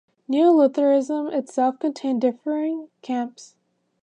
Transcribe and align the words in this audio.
Neo-Lutheranism 0.27 1.27
itself 1.27 1.77
contained 1.77 2.21
differing 2.21 2.87
camps. 3.03 3.55